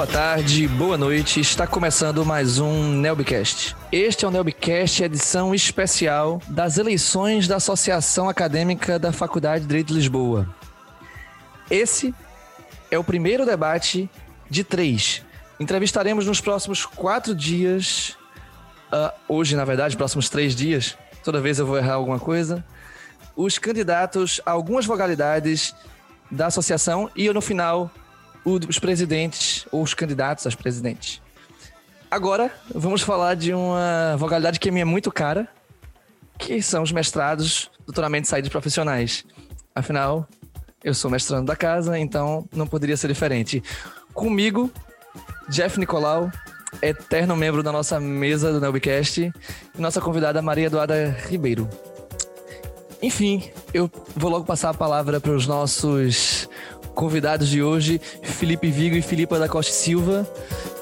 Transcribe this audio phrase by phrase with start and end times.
[0.00, 1.40] boa tarde, boa noite.
[1.40, 3.76] Está começando mais um Nelbcast.
[3.92, 9.88] Este é o Nelbcast, edição especial das eleições da Associação Acadêmica da Faculdade de Direito
[9.88, 10.48] de Lisboa.
[11.70, 12.14] Esse
[12.90, 14.08] é o primeiro debate
[14.48, 15.22] de três.
[15.60, 18.16] Entrevistaremos nos próximos quatro dias,
[18.90, 22.64] uh, hoje, na verdade, próximos três dias, toda vez eu vou errar alguma coisa,
[23.36, 25.74] os candidatos a algumas vogalidades
[26.30, 27.90] da associação e no final
[28.44, 31.20] os presidentes ou os candidatos aos presidentes.
[32.10, 35.48] Agora vamos falar de uma vogalidade que me é muito cara,
[36.38, 39.24] que são os mestrados, doutoramento e saídas profissionais.
[39.74, 40.26] Afinal,
[40.82, 43.62] eu sou mestrando da casa, então não poderia ser diferente.
[44.12, 44.70] Comigo,
[45.48, 46.30] Jeff Nicolau,
[46.82, 49.32] eterno membro da nossa mesa do Nelbcast,
[49.74, 51.68] e nossa convidada Maria Eduarda Ribeiro.
[53.00, 56.49] Enfim, eu vou logo passar a palavra para os nossos
[56.94, 60.26] convidados de hoje, Felipe Vigo e Filipa da Costa Silva.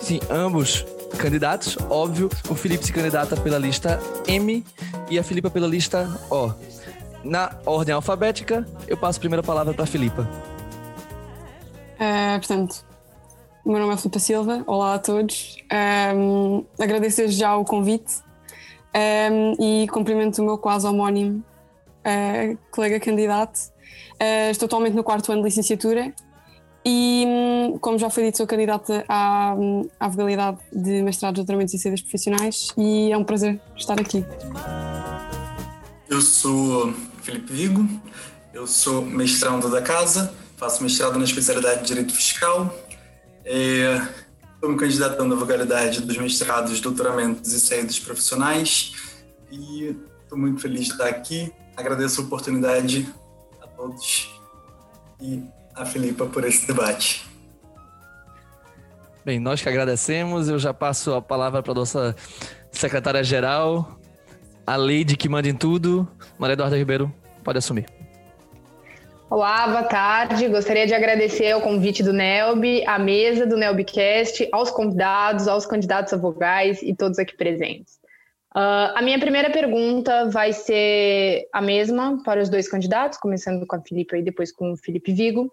[0.01, 0.85] Sim, ambos
[1.19, 2.29] candidatos, óbvio.
[2.49, 4.65] O Felipe se candidata pela lista M
[5.11, 6.53] e a Filipa pela lista O.
[7.25, 10.29] Na ordem alfabética, eu passo a primeira palavra para a Filipa.
[11.95, 12.85] Uh, portanto,
[13.65, 15.57] o meu nome é Filipa Silva, olá a todos.
[16.15, 18.23] Um, agradeço já o convite
[18.95, 21.45] um, e cumprimento o meu quase homónimo
[21.99, 23.59] uh, colega candidato
[24.21, 26.13] Uh, estou atualmente no quarto ano de licenciatura
[26.85, 30.09] e, hum, como já foi dito, sou candidata à, hum, à
[30.73, 34.25] de mestrado, doutoramentos e saídas profissionais e é um prazer estar aqui.
[36.09, 37.87] Eu sou Felipe Vigo,
[38.55, 42.75] eu sou mestrando da casa, faço mestrado na especialidade de Direito Fiscal,
[43.45, 44.01] é,
[44.55, 48.95] estou me candidatando à vogalidade dos mestrados, doutoramentos e saídas profissionais
[49.53, 51.53] e estou muito feliz de estar aqui.
[51.77, 53.09] Agradeço a oportunidade
[53.79, 54.29] todos
[55.21, 55.41] e
[55.75, 57.25] a Filipa por esse debate.
[59.25, 60.49] Bem, nós que agradecemos.
[60.49, 62.17] Eu já passo a palavra para a nossa
[62.73, 63.99] secretária-geral,
[64.67, 66.09] a Leide que manda em tudo.
[66.37, 67.13] Maria Eduarda Ribeiro,
[67.45, 67.87] pode assumir.
[69.31, 70.49] Olá, boa tarde.
[70.49, 76.13] Gostaria de agradecer o convite do Nelby, a mesa do Nelbcast, aos convidados, aos candidatos
[76.15, 77.99] a vogais e todos aqui presentes.
[78.55, 83.77] Uh, a minha primeira pergunta vai ser a mesma para os dois candidatos, começando com
[83.77, 85.53] a Filipe e depois com o Felipe Vigo,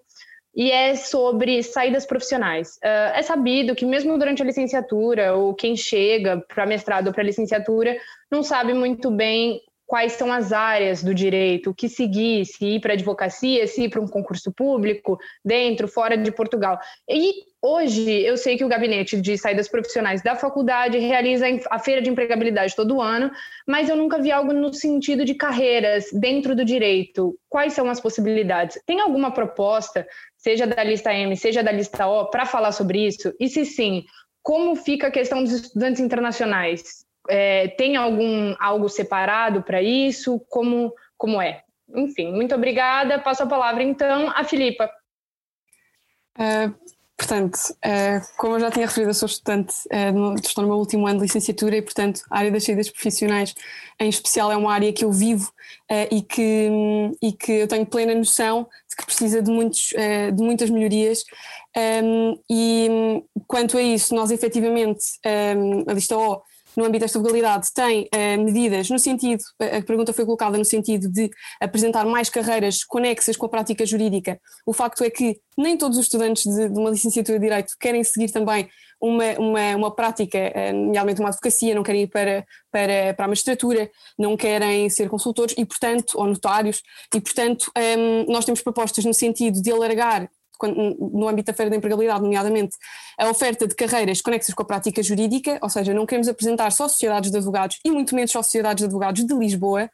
[0.55, 2.77] e é sobre saídas profissionais.
[2.77, 7.23] Uh, é sabido que mesmo durante a licenciatura, ou quem chega para mestrado ou para
[7.23, 7.97] licenciatura,
[8.31, 12.81] não sabe muito bem quais são as áreas do direito, o que seguir, se ir
[12.81, 16.79] para advocacia, se ir para um concurso público, dentro, fora de Portugal.
[17.07, 22.01] E hoje eu sei que o gabinete de saídas profissionais da faculdade realiza a feira
[22.01, 23.31] de empregabilidade todo ano,
[23.67, 27.37] mas eu nunca vi algo no sentido de carreiras dentro do direito.
[27.47, 28.79] Quais são as possibilidades?
[28.85, 33.33] Tem alguma proposta, seja da lista M, seja da lista O, para falar sobre isso?
[33.39, 34.03] E se sim,
[34.41, 37.04] como fica a questão dos estudantes internacionais?
[37.29, 40.39] É, tem algum algo separado para isso?
[40.49, 41.63] Como, como é?
[41.93, 43.19] Enfim, muito obrigada.
[43.19, 44.89] Passo a palavra então à Filipa.
[46.37, 46.73] Uh,
[47.15, 51.07] portanto, uh, como eu já tinha referido, eu sou estudante, uh, estou no meu último
[51.07, 53.53] ano de licenciatura e, portanto, a área das saídas profissionais,
[53.99, 55.53] em especial, é uma área que eu vivo
[56.11, 56.69] e, que,
[57.21, 59.93] e que eu tenho plena noção de que precisa de, muitos,
[60.35, 61.23] de muitas melhorias.
[62.03, 65.03] Um, e quanto a isso, nós efetivamente,
[65.55, 66.41] um, a lista O
[66.75, 71.09] no âmbito desta legalidade, tem uh, medidas no sentido, a pergunta foi colocada no sentido
[71.09, 74.39] de apresentar mais carreiras conexas com a prática jurídica.
[74.65, 78.03] O facto é que nem todos os estudantes de, de uma licenciatura de Direito querem
[78.03, 78.69] seguir também
[79.01, 83.27] uma, uma, uma prática, uh, nomeadamente uma advocacia, não querem ir para, para, para a
[83.27, 86.81] magistratura, não querem ser consultores e, portanto, ou notários,
[87.13, 90.29] e, portanto, um, ehm, nós temos propostas no sentido de alargar
[90.63, 92.75] no âmbito da Feira da Empregabilidade, nomeadamente,
[93.17, 96.87] a oferta de carreiras conexas com a prática jurídica, ou seja, não queremos apresentar só
[96.87, 99.89] sociedades de advogados e muito menos só sociedades de advogados de Lisboa,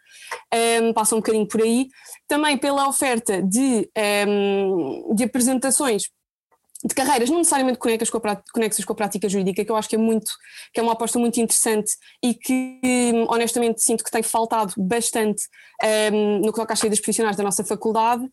[0.81, 1.87] um, passa um bocadinho por aí.
[2.27, 3.89] Também pela oferta de,
[4.27, 6.03] um, de apresentações
[6.83, 9.87] de carreiras não necessariamente conexas com, a, conexas com a prática jurídica, que eu acho
[9.87, 10.31] que é muito,
[10.73, 11.91] que é uma aposta muito interessante
[12.23, 12.79] e que
[13.27, 15.43] honestamente sinto que tem faltado bastante
[16.11, 18.27] um, no que toca às saídas profissionais da nossa faculdade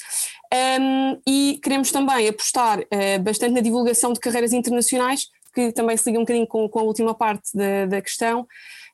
[0.53, 6.09] um, e queremos também apostar uh, bastante na divulgação de carreiras internacionais, que também se
[6.09, 8.47] liga um bocadinho com, com a última parte da, da questão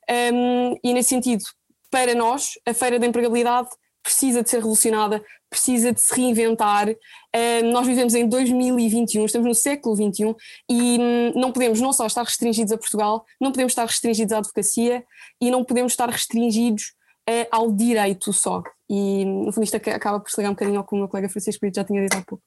[0.09, 1.43] um, e nesse sentido,
[1.89, 3.69] para nós, a Feira da Empregabilidade
[4.03, 6.89] precisa de ser revolucionada, precisa de se reinventar.
[6.89, 10.35] Uh, nós vivemos em 2021, estamos no século 21
[10.69, 14.37] e um, não podemos não só estar restringidos a Portugal, não podemos estar restringidos à
[14.37, 15.03] advocacia
[15.41, 16.93] e não podemos estar restringidos
[17.27, 18.61] uh, ao direito só.
[18.89, 21.29] E no fundo isto acaba por se ligar um bocadinho ao que o meu colega
[21.29, 22.43] Francisco já tinha dito há pouco.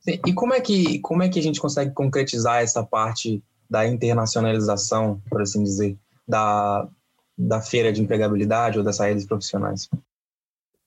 [0.00, 3.86] Sim, e como é, que, como é que a gente consegue concretizar essa parte da
[3.86, 5.96] internacionalização, por assim dizer,
[6.26, 6.88] da,
[7.36, 9.88] da feira de empregabilidade ou das saídas profissionais?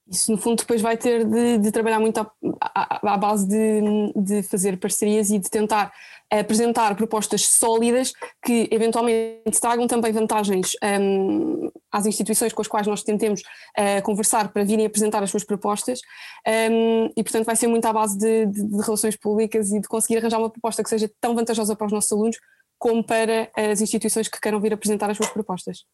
[0.09, 2.29] Isso, no fundo, depois vai ter de, de trabalhar muito à,
[2.59, 5.93] à, à base de, de, fazer parcerias e de tentar
[6.39, 8.13] apresentar propostas sólidas
[8.43, 14.51] que, eventualmente, tragam também vantagens um, às instituições com as quais nós tentemos uh, conversar
[14.51, 15.99] para virem apresentar as suas propostas.
[16.47, 19.87] Um, e, portanto, vai ser muito à base de, de, de relações públicas e de
[19.87, 22.37] conseguir arranjar uma proposta que seja tão vantajosa para os nossos alunos
[22.77, 25.85] como para as instituições que queiram vir apresentar as suas propostas.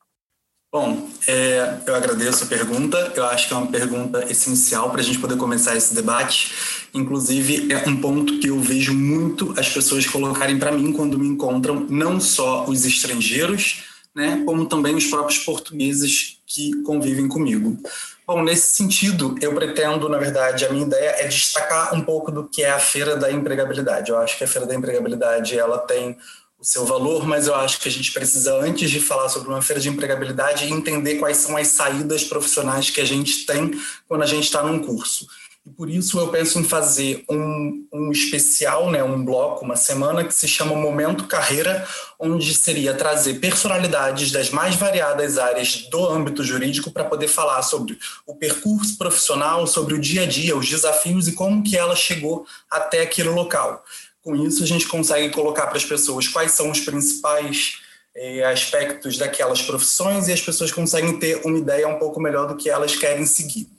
[0.71, 3.11] Bom, é, eu agradeço a pergunta.
[3.15, 6.53] Eu acho que é uma pergunta essencial para a gente poder começar esse debate.
[6.93, 11.27] Inclusive, é um ponto que eu vejo muito as pessoas colocarem para mim quando me
[11.27, 13.83] encontram, não só os estrangeiros,
[14.13, 17.75] né, como também os próprios portugueses que convivem comigo.
[18.27, 22.47] Bom, nesse sentido, eu pretendo, na verdade, a minha ideia é destacar um pouco do
[22.47, 24.11] que é a Feira da Empregabilidade.
[24.11, 26.15] Eu acho que a Feira da Empregabilidade ela tem
[26.59, 29.61] o seu valor, mas eu acho que a gente precisa, antes de falar sobre uma
[29.61, 34.27] feira de empregabilidade, entender quais são as saídas profissionais que a gente tem quando a
[34.27, 35.25] gente está num curso.
[35.65, 40.23] E por isso eu penso em fazer um, um especial, né, um bloco, uma semana
[40.23, 41.87] que se chama Momento Carreira,
[42.19, 47.97] onde seria trazer personalidades das mais variadas áreas do âmbito jurídico para poder falar sobre
[48.25, 52.45] o percurso profissional, sobre o dia a dia, os desafios e como que ela chegou
[52.69, 53.83] até aquele local.
[54.23, 57.79] Com isso, a gente consegue colocar para as pessoas quais são os principais
[58.15, 62.57] eh, aspectos daquelas profissões e as pessoas conseguem ter uma ideia um pouco melhor do
[62.57, 63.69] que elas querem seguir.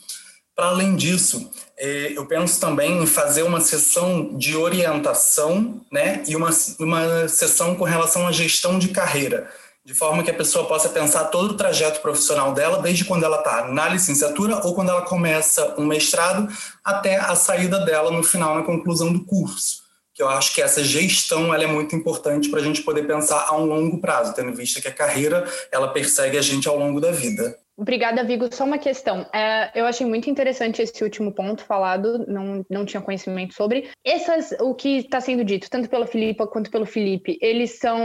[0.57, 6.35] Para além disso, eh, eu penso também em fazer uma sessão de orientação né, e
[6.35, 9.51] uma, uma sessão com relação à gestão de carreira,
[9.85, 13.41] de forma que a pessoa possa pensar todo o trajeto profissional dela, desde quando ela
[13.41, 16.49] está na licenciatura ou quando ela começa um mestrado,
[16.83, 19.80] até a saída dela no final, na conclusão do curso
[20.21, 23.47] que eu acho que essa gestão ela é muito importante para a gente poder pensar
[23.49, 26.79] a um longo prazo, tendo em vista que a carreira ela persegue a gente ao
[26.79, 27.59] longo da vida.
[27.75, 28.55] Obrigada, Vigo.
[28.55, 29.27] Só uma questão.
[29.33, 33.89] É, eu achei muito interessante esse último ponto falado, não, não tinha conhecimento sobre.
[34.05, 37.99] Essas, o que está sendo dito, tanto pela Filipa quanto pelo Felipe, eles são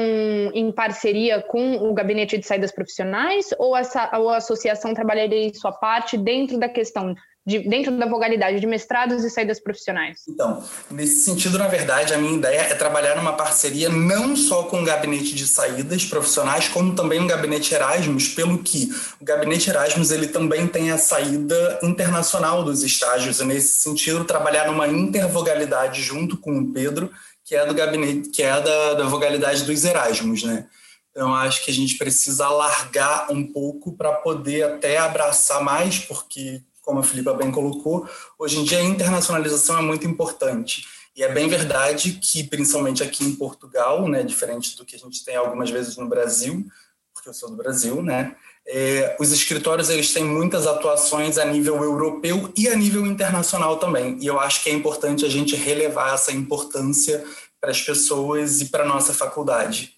[0.54, 5.54] em parceria com o Gabinete de Saídas Profissionais ou, essa, ou a associação trabalharia em
[5.54, 7.14] sua parte dentro da questão
[7.46, 10.24] de, dentro da vogalidade de mestrados e saídas profissionais?
[10.28, 14.82] Então, nesse sentido, na verdade, a minha ideia é trabalhar numa parceria não só com
[14.82, 18.90] o gabinete de saídas profissionais, como também o gabinete Erasmus, pelo que
[19.22, 24.66] o gabinete Erasmus ele também tem a saída internacional dos estágios, e nesse sentido, trabalhar
[24.68, 27.12] numa intervogalidade junto com o Pedro,
[27.44, 30.66] que é do gabinete, que é da, da vogalidade dos Erasmus, né?
[31.12, 36.62] Então, acho que a gente precisa alargar um pouco para poder até abraçar mais, porque
[36.86, 40.86] como a Filipa bem colocou, hoje em dia a internacionalização é muito importante.
[41.16, 45.26] E é bem verdade que, principalmente aqui em Portugal, né, diferente do que a gente
[45.26, 46.66] tem algumas vezes no Brasil,
[47.14, 48.36] porque eu sou do Brasil, né,
[48.68, 54.18] é, os escritórios eles têm muitas atuações a nível europeu e a nível internacional também.
[54.20, 57.24] E eu acho que é importante a gente relevar essa importância
[57.62, 59.96] para as pessoas e para a nossa faculdade.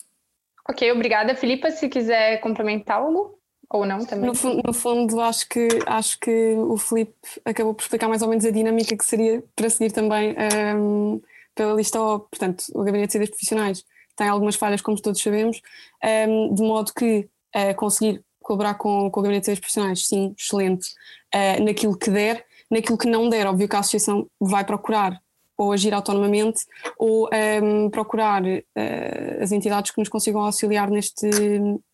[0.69, 1.35] Ok, obrigada.
[1.35, 3.36] Filipa, se quiser complementar algo.
[3.69, 4.25] Ou não também?
[4.25, 4.33] No,
[4.65, 7.13] no, fundo, acho que, acho que o Felipe
[7.43, 11.21] acabou por explicar mais ou menos a dinâmica que seria para seguir também um, ehm,
[11.53, 12.19] pela lista O.
[12.19, 13.83] Portanto, o Gabinete de Saídas Profissionais
[14.15, 15.61] tem algumas falhas, como todos sabemos,
[16.03, 20.07] um, ehm, de modo que uh, conseguir colaborar com, com o Gabinete de Saídas Profissionais,
[20.07, 20.87] sim, excelente,
[21.35, 22.45] uh, naquilo que der.
[22.69, 25.21] Naquilo que não der, óbvio que a associação vai procurar
[25.57, 26.65] ou agir autonomamente
[26.97, 31.27] ou um, ehm, procurar uh, as entidades que nos consigam auxiliar neste,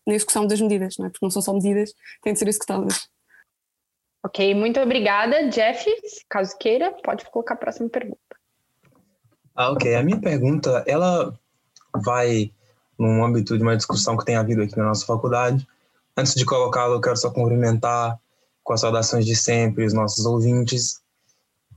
[0.06, 1.08] na execução das medidas, não é?
[1.08, 1.92] porque não são só medidas,
[2.22, 3.08] têm de ser executadas.
[4.24, 5.84] Ok, muito obrigada, Jeff.
[6.28, 8.18] Caso queira, pode colocar a próxima pergunta.
[9.54, 9.94] Ah, ok.
[9.94, 11.38] A minha pergunta, ela
[12.04, 12.50] vai
[12.98, 15.66] no âmbito de uma discussão que tem havido aqui na nossa faculdade.
[16.16, 18.18] Antes de colocá-la, eu quero só cumprimentar
[18.62, 21.03] com as saudações de sempre os nossos ouvintes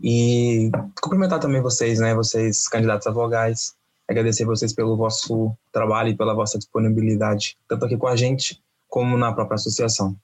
[0.02, 0.70] e
[1.02, 3.74] cumprimentar também vocês, né, vocês candidatos a vogais,
[4.08, 9.18] agradecer vocês pelo vosso trabalho e pela vossa disponibilidade, tanto aqui com a gente como
[9.18, 10.16] na própria associação.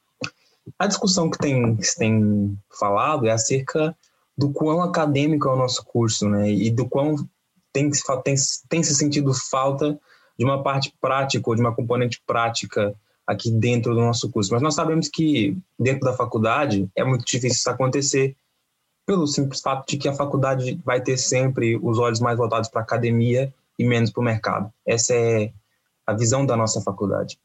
[0.80, 3.96] A discussão que tem, que tem falado é acerca
[4.38, 7.16] do quão acadêmico é o nosso curso, né, e do quão
[7.72, 7.90] tem,
[8.24, 8.36] tem,
[8.70, 10.00] tem se sentido falta
[10.38, 14.54] de uma parte prática ou de uma componente prática aqui dentro do nosso curso.
[14.54, 18.36] Mas nós sabemos que dentro da faculdade é muito difícil isso acontecer,
[19.06, 22.82] pelo simples fato de que a faculdade vai ter sempre os olhos mais voltados para
[22.82, 24.72] a academia e menos para o mercado.
[24.86, 25.52] Essa é
[26.06, 27.38] a visão da nossa faculdade.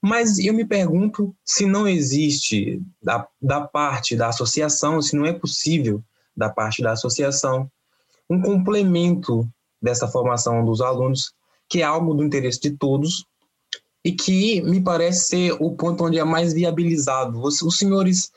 [0.00, 5.32] Mas eu me pergunto se não existe da, da parte da associação, se não é
[5.32, 6.02] possível
[6.36, 7.70] da parte da associação
[8.30, 9.48] um complemento
[9.80, 11.32] dessa formação dos alunos,
[11.68, 13.24] que é algo do interesse de todos
[14.04, 17.40] e que me parece ser o ponto onde é mais viabilizado.
[17.42, 18.30] Os, os senhores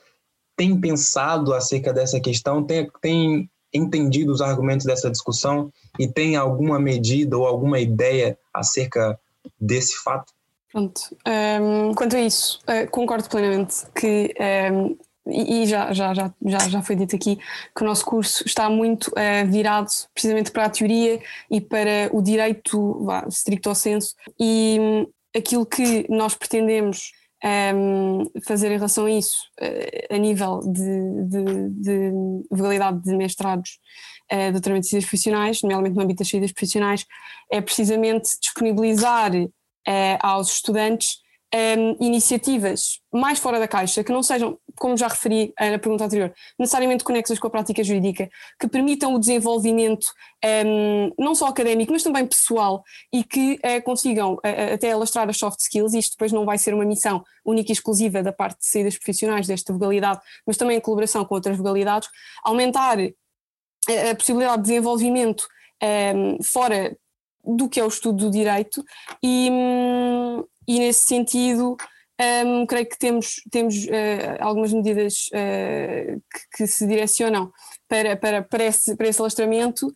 [0.56, 6.78] têm pensado acerca dessa questão, têm, têm entendido os argumentos dessa discussão e têm alguma
[6.78, 9.18] medida ou alguma ideia acerca
[9.60, 10.32] desse fato?
[10.70, 11.00] Pronto.
[11.26, 14.34] Um, quanto a isso, uh, concordo plenamente que
[14.72, 17.38] um, e já, já, já, já, já foi dito aqui
[17.76, 22.20] que o nosso curso está muito uh, virado precisamente para a teoria e para o
[22.20, 25.06] direito vá, stricto senso e um,
[25.36, 27.12] aquilo que nós pretendemos
[27.44, 31.44] um, fazer em relação a isso uh, a nível de, de,
[31.82, 32.12] de
[32.50, 33.78] legalidade de mestrados
[34.32, 37.06] uh, doutoramentos de saídas profissionais, nomeadamente no âmbito das saídas profissionais,
[37.50, 39.48] é precisamente disponibilizar uh,
[40.20, 41.21] aos estudantes
[41.54, 46.32] um, iniciativas mais fora da caixa, que não sejam, como já referi na pergunta anterior,
[46.58, 50.06] necessariamente conexas com a prática jurídica, que permitam o desenvolvimento
[50.66, 52.82] um, não só académico, mas também pessoal
[53.12, 55.92] e que uh, consigam uh, até alastrar as soft skills.
[55.92, 59.46] Isto depois não vai ser uma missão única e exclusiva da parte de saídas profissionais
[59.46, 62.08] desta vogalidade, mas também em colaboração com outras vogalidades,
[62.42, 62.98] aumentar
[64.10, 65.46] a possibilidade de desenvolvimento
[65.82, 66.96] um, fora
[67.44, 68.84] do que é o estudo do direito
[69.22, 71.76] e, um, e nesse sentido
[72.46, 77.50] um, creio que temos, temos uh, algumas medidas uh, que, que, se direcionam
[77.88, 79.92] para, para, para, esse, para esse alastramento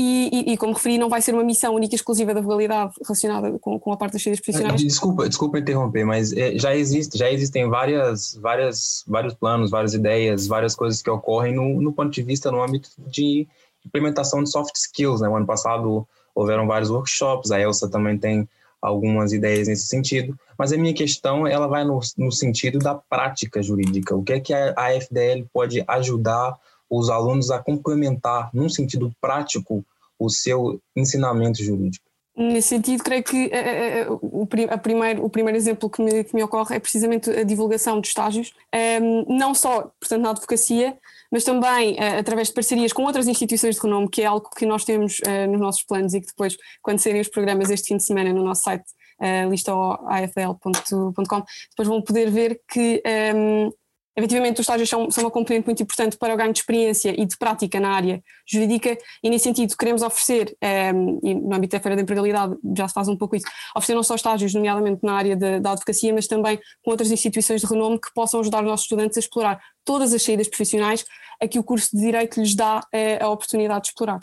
[0.00, 2.92] e, e, e, como referi, não vai ser uma missão única e exclusiva da vogalidade
[3.02, 4.80] relacionada com, com a parte das saídas profissionais.
[4.80, 10.46] Desculpa, desculpa interromper, mas é, já, existe, já existem várias, várias, vários planos, várias ideias,
[10.46, 13.48] várias coisas que ocorrem no, no ponto de vista no âmbito de
[13.84, 15.20] implementação de soft skills.
[15.20, 15.28] Né?
[15.28, 18.48] O ano passado houveram vários workshops, a Elsa também tem
[18.80, 23.62] algumas ideias nesse sentido, mas a minha questão ela vai no, no sentido da prática
[23.62, 24.14] jurídica.
[24.14, 26.56] O que é que a, a FDL pode ajudar
[26.88, 29.84] os alunos a complementar, num sentido prático,
[30.18, 32.07] o seu ensinamento jurídico?
[32.38, 36.36] Nesse sentido, creio que uh, uh, o, a primeiro, o primeiro exemplo que me, que
[36.36, 40.96] me, ocorre é precisamente a divulgação de estágios, um, ehm, não só, portanto, na advocacia,
[41.32, 44.64] mas também uh, através de parcerias com outras instituições de renome, que é algo que
[44.64, 48.04] nós temos nos nossos planos e que depois, quando saírem os programas este fim de
[48.04, 48.84] semana no nosso site,
[49.20, 53.70] uh, listaafl.com, depois vão poder ver que um, ehm,
[54.18, 57.24] Efetivamente, os estágios são, são uma componente muito importante para o ganho de experiência e
[57.24, 61.76] de prática na área jurídica e, nesse sentido, queremos oferecer, um, ehm, e no âmbito
[61.76, 63.46] da Feira da Empregabilidade já se faz um pouco isso,
[63.76, 67.60] oferecer não só estágios, nomeadamente na área de, da advocacia, mas também com outras instituições
[67.60, 71.04] de renome que possam ajudar os nossos estudantes a explorar todas as saídas profissionais
[71.40, 74.18] a que o curso de Direito lhes dá uh, a oportunidade de explorar.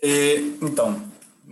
[0.00, 1.02] E, então,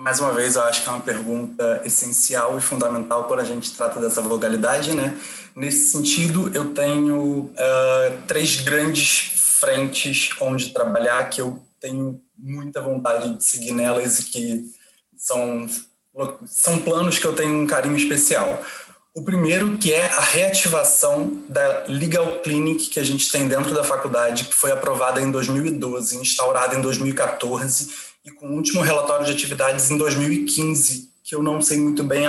[0.01, 3.71] mais uma vez, eu acho que é uma pergunta essencial e fundamental quando a gente
[3.75, 5.15] trata dessa vogalidade, né?
[5.55, 13.35] Nesse sentido, eu tenho uh, três grandes frentes onde trabalhar que eu tenho muita vontade
[13.35, 14.65] de seguir nelas e que
[15.19, 15.69] são,
[16.47, 18.63] são planos que eu tenho um carinho especial.
[19.15, 23.85] O primeiro que é a reativação da Legal Clinic que a gente tem dentro da
[23.85, 29.33] faculdade, que foi aprovada em 2012, instaurada em 2014 e com o último relatório de
[29.33, 32.25] atividades em 2015, que eu não sei muito bem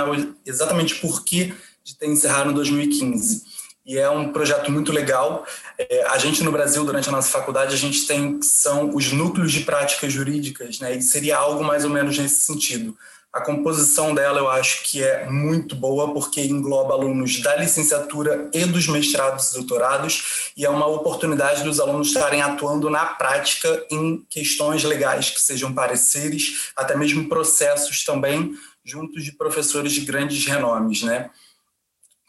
[0.46, 3.44] exatamente por que de ter encerrado em 2015.
[3.86, 5.46] E é um projeto muito legal.
[5.78, 9.52] É, a gente no Brasil, durante a nossa faculdade, a gente tem são os núcleos
[9.52, 10.96] de práticas jurídicas, né?
[10.96, 12.96] E seria algo mais ou menos nesse sentido.
[13.34, 18.66] A composição dela eu acho que é muito boa, porque engloba alunos da licenciatura e
[18.66, 24.26] dos mestrados e doutorados, e é uma oportunidade dos alunos estarem atuando na prática em
[24.30, 31.02] questões legais, que sejam pareceres, até mesmo processos também, juntos de professores de grandes renomes,
[31.02, 31.30] né?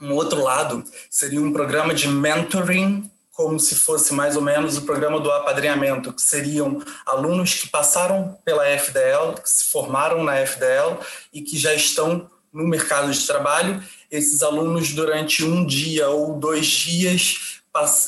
[0.00, 4.83] Um outro lado seria um programa de mentoring como se fosse mais ou menos o
[4.83, 10.99] programa do apadrinhamento, que seriam alunos que passaram pela FDL, que se formaram na FDL
[11.33, 13.83] e que já estão no mercado de trabalho.
[14.11, 17.62] Esses alunos, durante um dia ou dois dias,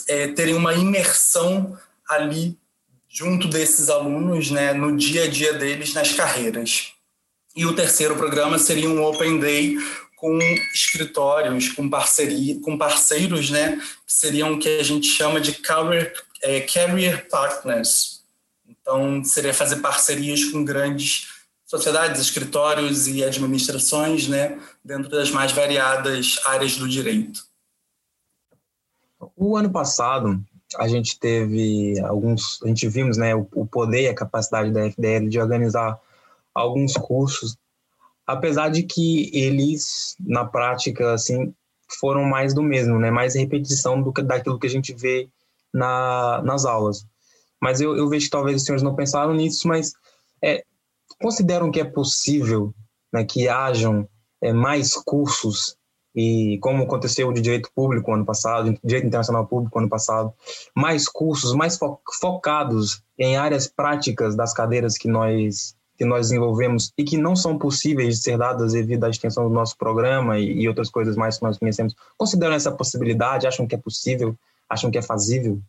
[0.08, 1.76] é, terem uma imersão
[2.08, 2.58] ali
[3.08, 6.92] junto desses alunos, né, no dia a dia deles nas carreiras.
[7.56, 9.78] E o terceiro programa seria um Open Day,
[10.24, 10.38] com
[10.72, 13.76] escritórios, com parceria, com parceiros, né,
[14.06, 18.24] que seriam o que a gente chama de career, é, partners.
[18.66, 21.28] Então, seria fazer parcerias com grandes
[21.66, 27.44] sociedades, escritórios e administrações, né, dentro das mais variadas áreas do direito.
[29.36, 30.42] O ano passado,
[30.78, 35.28] a gente teve alguns, a gente vimos, né, o poder e a capacidade da FDL
[35.28, 36.00] de organizar
[36.54, 37.58] alguns cursos
[38.26, 41.54] apesar de que eles, na prática, assim,
[42.00, 43.10] foram mais do mesmo, né?
[43.10, 45.28] Mais repetição do que daquilo que a gente vê
[45.72, 47.06] na, nas aulas.
[47.60, 49.92] Mas eu, eu vejo que talvez os senhores não pensaram nisso, mas
[50.42, 50.62] É,
[51.18, 52.74] consideram que é possível
[53.10, 54.06] né, que hajam
[54.42, 55.76] é, mais cursos
[56.14, 60.34] e como aconteceu de direito público ano passado, direito internacional público ano passado,
[60.76, 66.92] mais cursos mais fo focados em áreas práticas das cadeiras que nós que nós desenvolvemos
[66.98, 70.62] e que não são possíveis de ser dadas devido à extensão do nosso programa e,
[70.62, 71.94] e outras coisas mais que nós conhecemos.
[72.16, 73.46] Consideram essa possibilidade?
[73.46, 74.36] Acham que é possível?
[74.68, 75.60] Acham que é fazível?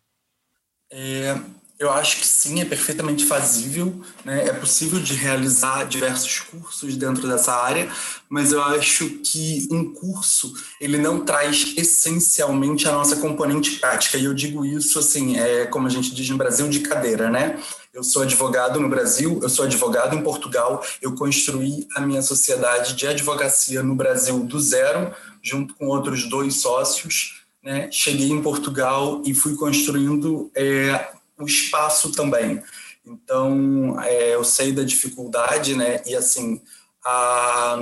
[0.91, 1.37] É,
[1.77, 4.47] eu acho que sim, é perfeitamente fazível, né?
[4.47, 7.91] é possível de realizar diversos cursos dentro dessa área,
[8.29, 14.23] mas eu acho que um curso ele não traz essencialmente a nossa componente prática, e
[14.23, 17.59] eu digo isso assim, é como a gente diz no Brasil, de cadeira, né?
[17.95, 22.93] Eu sou advogado no Brasil, eu sou advogado em Portugal, eu construí a minha sociedade
[22.93, 27.89] de advocacia no Brasil do zero, junto com outros dois sócios, né?
[27.89, 31.07] Cheguei em Portugal e fui construindo é,
[31.39, 32.61] o espaço também.
[33.05, 36.01] Então, é, eu sei da dificuldade, né?
[36.05, 36.61] E assim,
[37.01, 37.79] a,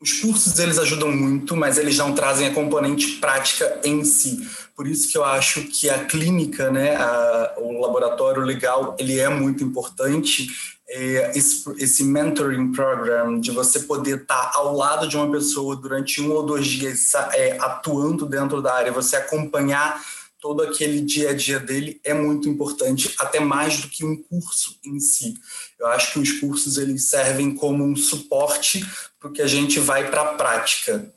[0.00, 4.48] os cursos eles ajudam muito, mas eles não trazem a componente prática em si.
[4.76, 9.28] Por isso que eu acho que a clínica, né, a, o laboratório legal, ele é
[9.28, 10.48] muito importante.
[10.90, 16.22] É, esse, esse mentoring program, de você poder estar ao lado de uma pessoa durante
[16.22, 20.00] um ou dois dias é, atuando dentro da área, você acompanhar
[20.40, 24.78] todo aquele dia a dia dele é muito importante, até mais do que um curso
[24.84, 25.34] em si.
[25.78, 28.86] Eu acho que os cursos eles servem como um suporte
[29.18, 31.12] para que a gente vai para a prática.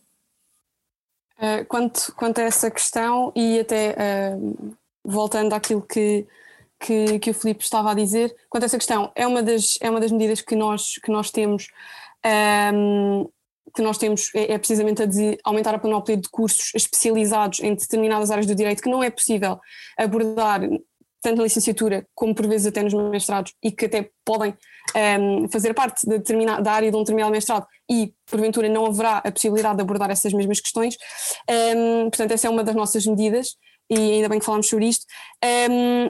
[1.38, 3.96] Uh, quanto, quanto a essa questão, e até
[4.36, 6.28] uh, voltando àquilo que,
[6.80, 9.90] que, que, o Filipe estava a dizer, quanto a essa questão, é uma das, é
[9.90, 11.68] uma das medidas que nós, que nós temos.
[12.74, 13.28] Um,
[13.74, 17.74] que nós temos é, é, precisamente a de aumentar a panóplia de cursos especializados em
[17.74, 19.60] determinadas áreas do direito que não é possível
[19.98, 20.62] abordar
[21.22, 24.56] tanto na licenciatura como por vezes até nos mestrados e que até podem
[25.20, 26.20] um, fazer parte de
[26.62, 30.34] da área de um determinado mestrado e porventura não haverá a possibilidade de abordar essas
[30.34, 30.98] mesmas questões.
[31.50, 33.56] Um, portanto, essa é uma das nossas medidas
[33.90, 35.06] e ainda bem que falamos sobre isto.
[35.44, 36.10] Um,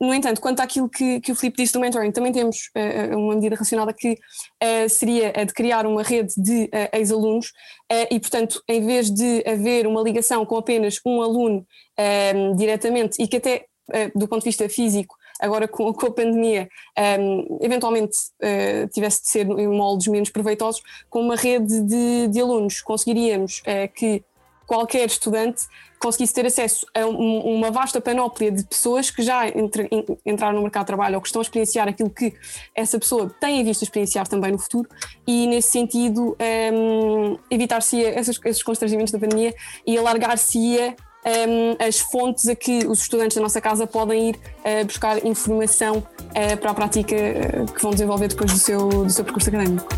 [0.00, 3.34] no entanto, quanto àquilo que, que o Filipe disse do mentoring, também temos uh, uma
[3.34, 7.52] medida relacionada que uh, seria a de criar uma rede de uh, ex-alunos
[8.10, 11.64] e, portanto, em vez de haver uma ligação com apenas um aluno
[12.56, 13.66] diretamente e que até
[14.14, 16.68] do ponto de vista físico agora com, com a pandemia,
[17.20, 22.40] um, eventualmente uh, tivesse de ser em moldes menos proveitosos, com uma rede de, de
[22.40, 24.24] alunos conseguiríamos uh, que
[24.66, 25.62] qualquer estudante
[26.00, 29.88] conseguisse ter acesso a um, uma vasta panóplia de pessoas que já entre,
[30.26, 32.34] entraram no mercado de trabalho ou que estão a experienciar aquilo que
[32.74, 34.88] essa pessoa tem visto experienciar também no futuro
[35.26, 36.36] e nesse sentido
[36.72, 39.54] um, evitar-se esses, esses constrangimentos da pandemia
[39.86, 41.05] e alargar-se-ia um,
[41.78, 46.56] as fontes a que os estudantes da nossa casa podem ir uh, buscar informação uh,
[46.58, 49.88] para a prática uh, que vão desenvolver depois do seu, do seu percurso académico.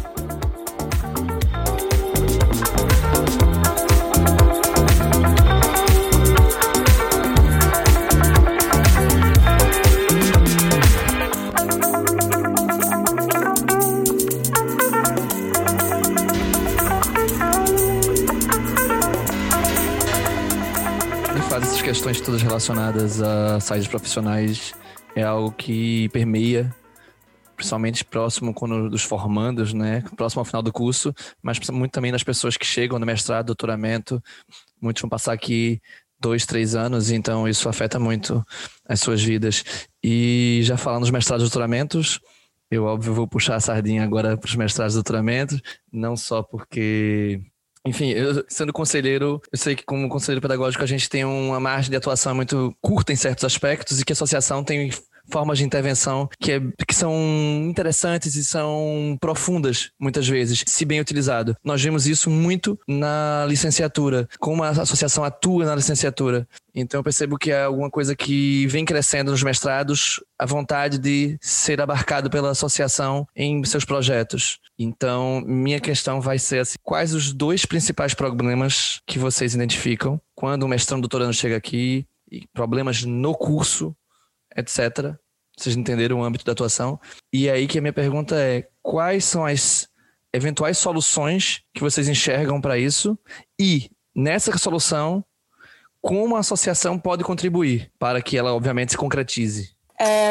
[22.09, 24.73] Questões todas relacionadas a saídas profissionais
[25.15, 26.75] é algo que permeia,
[27.55, 30.03] principalmente próximo quando, dos formandos, né?
[30.17, 34.23] Próximo ao final do curso, mas muito também nas pessoas que chegam no mestrado, doutoramento.
[34.81, 35.83] Muitos vão passar aqui
[36.19, 38.43] dois, três anos, então isso afeta muito
[38.89, 39.63] as suas vidas.
[40.03, 42.21] E já falando dos mestrados e doutoramentos,
[42.71, 45.61] eu óbvio vou puxar a sardinha agora para os mestrados e doutoramentos,
[45.93, 47.43] não só porque
[47.89, 51.91] enfim, eu, sendo conselheiro, eu sei que como conselheiro pedagógico a gente tem uma margem
[51.91, 54.91] de atuação muito curta em certos aspectos e que a associação tem
[55.31, 57.15] formas de intervenção que, é, que são
[57.65, 61.57] interessantes e são profundas, muitas vezes, se bem utilizado.
[61.63, 66.47] Nós vemos isso muito na licenciatura, como a associação atua na licenciatura.
[66.75, 71.37] Então eu percebo que é alguma coisa que vem crescendo nos mestrados, a vontade de
[71.41, 74.59] ser abarcado pela associação em seus projetos.
[74.79, 80.65] Então, minha questão vai ser assim, quais os dois principais problemas que vocês identificam quando
[80.65, 83.95] um mestrando doutorando chega aqui, e problemas no curso
[84.59, 85.15] etc.
[85.57, 87.01] Vocês entenderam o âmbito da atuação.
[87.33, 89.89] E aí que a minha pergunta é: quais são as
[90.33, 93.19] eventuais soluções que vocês enxergam para isso?
[93.61, 95.25] E nessa solução,
[96.01, 99.77] como a associação pode contribuir para que ela, obviamente, se concretize?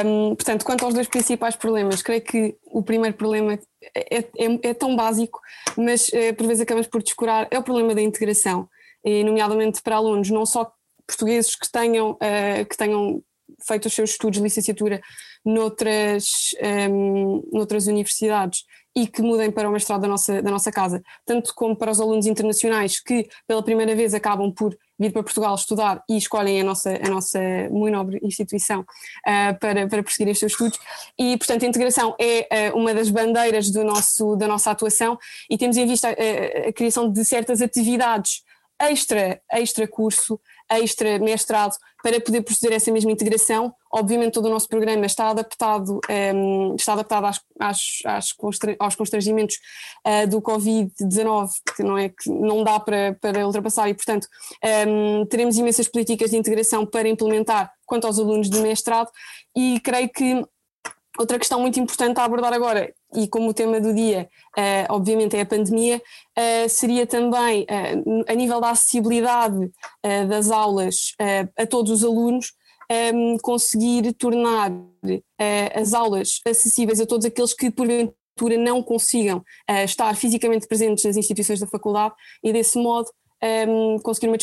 [0.06, 3.60] Um, portanto, quanto aos dois principais problemas, creio que o primeiro problema
[3.94, 4.26] é, é,
[4.64, 5.42] é tão básico,
[5.76, 8.70] mas é, por vezes acabamos por descurar, é o problema da integração,
[9.04, 10.72] e, nomeadamente para alunos, não só
[11.06, 13.22] portugueses que tenham, uh, que tenham
[13.66, 15.02] feito os seus estudos de licenciatura
[15.46, 16.56] noutras,
[16.90, 18.64] um, noutras universidades
[18.96, 22.02] e que mudem para o mestrado da nossa, da nossa casa, tanto como para os
[22.02, 26.64] alunos internacionais que pela primeira vez acabam por vir para Portugal estudar e escolhem a
[26.64, 27.40] nossa, a nossa
[27.70, 30.80] muito nobre instituição uh, para, para prosseguir os seus estudos.
[31.18, 35.16] E, portanto, a integração é uh, uma das bandeiras do nosso, da nossa atuação
[35.48, 38.42] e temos em vista a, a criação de certas atividades
[38.80, 40.40] extra, extra curso,
[40.70, 43.74] extra mestrado, para poder proceder essa mesma integração.
[43.92, 48.36] Obviamente todo o nosso programa está adaptado, um, ehm, está adaptado às, às, às
[48.80, 49.58] aos constrangimentos
[50.06, 54.28] uh, do Covid-19, que não é que não dá para, para ultrapassar e, portanto,
[54.64, 59.10] um, ehm, teremos imensas políticas de integração para implementar quanto aos alunos de mestrado
[59.56, 60.46] e creio que
[61.18, 65.36] Outra questão muito importante a abordar agora, e como o tema do dia, uh, obviamente,
[65.36, 66.02] é a pandemia,
[66.38, 69.72] uh, seria também, uh, a nível da acessibilidade
[70.28, 71.14] das aulas
[71.58, 72.54] a todos os alunos,
[72.90, 74.72] um, ehm, conseguir tornar
[75.76, 79.44] as aulas acessíveis a todos aqueles que, porventura, não consigam
[79.84, 83.10] estar fisicamente presentes nas instituições da faculdade e, desse modo,
[83.44, 84.38] um, ehm, conseguir uma,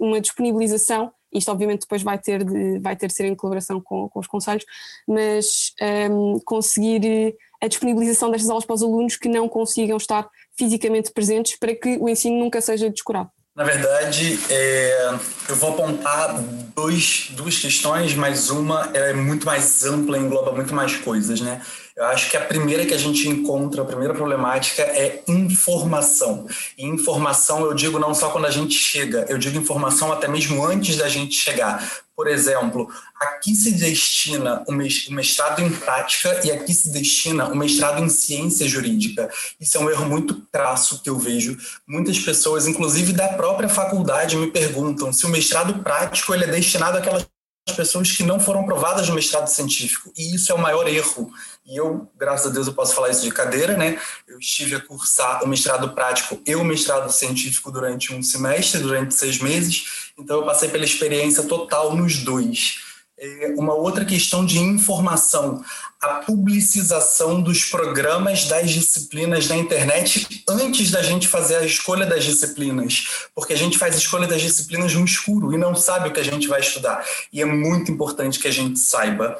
[0.00, 1.12] uma disponibilização.
[1.32, 4.26] Isto obviamente depois vai ter de, vai ter de ser em colaboração com, com os
[4.26, 4.64] conselhos,
[5.06, 5.72] mas
[6.10, 11.10] um, conseguir eh, a disponibilização destas aulas para os alunos que não consigam estar fisicamente
[11.12, 13.30] presentes para que o ensino nunca seja descurado.
[13.58, 15.18] Na verdade, é,
[15.48, 16.40] eu vou apontar
[16.76, 21.60] dois, duas questões, mas uma é muito mais ampla, engloba muito mais coisas, né?
[21.96, 26.46] Eu acho que a primeira que a gente encontra, a primeira problemática é informação.
[26.78, 30.64] E informação eu digo não só quando a gente chega, eu digo informação até mesmo
[30.64, 31.84] antes da gente chegar.
[32.18, 38.02] Por exemplo, aqui se destina o mestrado em prática e aqui se destina o mestrado
[38.02, 39.30] em ciência jurídica.
[39.60, 41.56] Isso é um erro muito crasso que eu vejo.
[41.86, 46.98] Muitas pessoas, inclusive da própria faculdade, me perguntam se o mestrado prático ele é destinado
[46.98, 47.24] àquelas
[47.72, 50.12] pessoas que não foram aprovadas no mestrado científico.
[50.16, 51.30] E isso é o maior erro.
[51.66, 54.00] E eu, graças a Deus, eu posso falar isso de cadeira, né?
[54.26, 59.14] Eu estive a cursar o mestrado prático e o mestrado científico durante um semestre, durante
[59.14, 60.10] seis meses.
[60.18, 62.87] Então, eu passei pela experiência total nos dois.
[63.20, 65.60] É uma outra questão de informação,
[66.00, 72.22] a publicização dos programas das disciplinas na internet antes da gente fazer a escolha das
[72.22, 76.12] disciplinas, porque a gente faz a escolha das disciplinas no escuro e não sabe o
[76.12, 77.04] que a gente vai estudar.
[77.32, 79.36] E é muito importante que a gente saiba.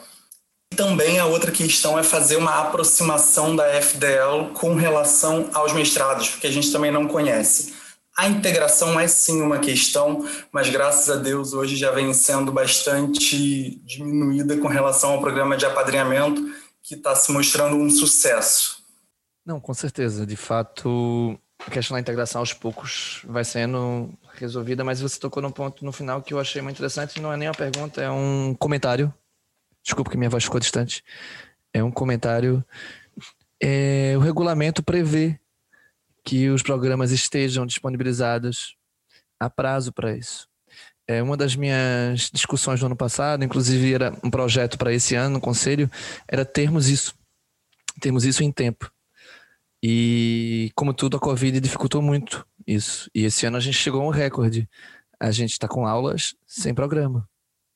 [0.74, 6.48] Também a outra questão é fazer uma aproximação da FDL com relação aos mestrados, porque
[6.48, 7.77] a gente também não conhece.
[8.18, 13.76] A integração é sim uma questão, mas graças a Deus hoje já vem sendo bastante
[13.84, 16.42] diminuída com relação ao programa de apadrinhamento,
[16.82, 18.82] que está se mostrando um sucesso.
[19.46, 20.26] Não, com certeza.
[20.26, 25.52] De fato, a questão da integração aos poucos vai sendo resolvida, mas você tocou num
[25.52, 27.20] ponto no final que eu achei muito interessante.
[27.20, 29.14] Não é nem uma pergunta, é um comentário.
[29.80, 31.04] Desculpa que minha voz ficou distante.
[31.72, 32.64] É um comentário.
[33.62, 35.38] É, o regulamento prevê
[36.24, 38.76] que os programas estejam disponibilizados
[39.40, 40.48] a prazo para isso.
[41.06, 45.34] É uma das minhas discussões do ano passado, inclusive era um projeto para esse ano
[45.34, 45.90] no conselho,
[46.28, 47.14] era termos isso,
[47.98, 48.90] termos isso em tempo.
[49.82, 53.08] E como tudo, a Covid dificultou muito isso.
[53.14, 54.68] E esse ano a gente chegou a um recorde.
[55.18, 57.28] A gente está com aulas sem programa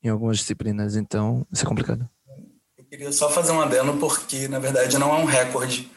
[0.02, 2.08] em algumas disciplinas, então isso é complicado.
[2.76, 5.90] Eu queria só fazer um adendo porque, na verdade, não é um recorde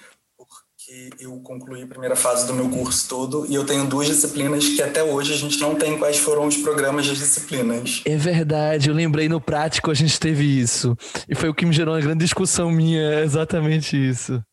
[0.85, 4.69] que eu concluí a primeira fase do meu curso todo e eu tenho duas disciplinas
[4.69, 8.03] que até hoje a gente não tem quais foram os programas das disciplinas.
[8.05, 10.95] É verdade, eu lembrei no prático a gente teve isso.
[11.27, 14.43] E foi o que me gerou uma grande discussão minha, é exatamente isso.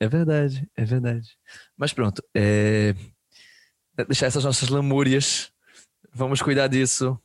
[0.00, 1.28] É verdade, é verdade.
[1.76, 2.94] Mas pronto, é...
[4.08, 5.52] deixar essas nossas lamúrias,
[6.14, 7.20] vamos cuidar disso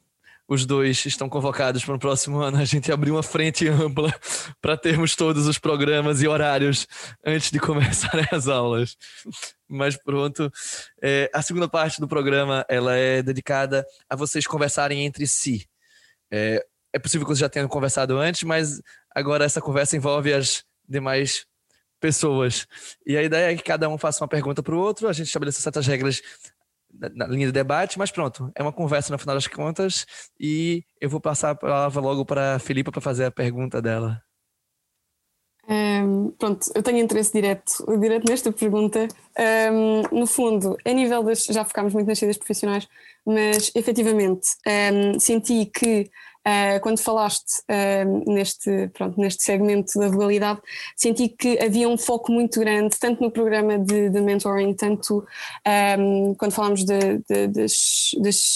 [0.47, 4.13] os dois estão convocados para o próximo ano a gente abrir uma frente ampla
[4.62, 6.88] para termos todos os programas e horários
[7.25, 8.95] antes de começar as aulas.
[9.67, 10.51] Mas pronto,
[11.01, 15.67] é, a segunda parte do programa ela é dedicada a vocês conversarem entre si.
[16.31, 18.81] É, é possível que vocês já tenham conversado antes, mas
[19.13, 21.45] agora essa conversa envolve as demais
[21.99, 22.67] pessoas.
[23.05, 25.27] E a ideia é que cada um faça uma pergunta para o outro, a gente
[25.27, 26.21] estabeleça certas regras
[27.13, 30.05] na linha de debate, mas pronto, é uma conversa no final das contas
[30.39, 34.21] e eu vou passar a palavra logo para a Filipa para fazer a pergunta dela.
[35.69, 39.07] Um, pronto, eu tenho interesse direto, direto nesta pergunta.
[39.38, 41.43] Um, no fundo, a nível das.
[41.43, 42.88] Já focámos muito nas saídas profissionais,
[43.25, 46.10] mas efetivamente um, senti que
[46.47, 50.62] uh, quando falaste uh, neste, pronto, neste segmento da legalidade,
[50.95, 55.25] senti que havia um foco muito grande, tanto no programa de, de mentoring, tanto
[55.99, 57.65] um, quando falámos de, de,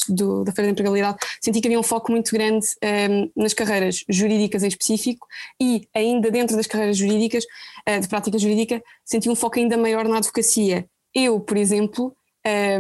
[0.09, 4.03] do, da Feira de Empregabilidade, senti que havia um foco muito grande um, nas carreiras
[4.07, 5.27] jurídicas em específico
[5.59, 7.43] e ainda dentro das carreiras jurídicas,
[7.89, 10.85] uh, de prática jurídica, senti um foco ainda maior na advocacia.
[11.13, 12.15] Eu, por exemplo,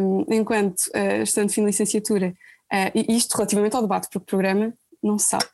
[0.01, 2.33] um, enquanto uh, estudante fim de licenciatura,
[2.71, 5.45] uh, isto relativamente ao debate, porque o programa não se sabe.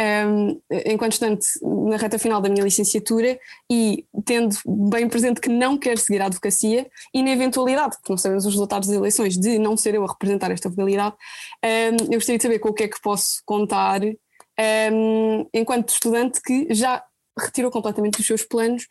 [0.00, 3.38] Um, enquanto estudante na reta final da minha licenciatura
[3.70, 8.18] e tendo bem presente que não quero seguir a advocacia e na eventualidade, porque não
[8.18, 11.16] sabemos os resultados das eleições, de não ser eu a representar esta modalidade,
[11.64, 16.40] um, eu gostaria de saber com o que é que posso contar um, enquanto estudante
[16.42, 17.02] que já
[17.38, 18.86] retirou completamente dos seus planos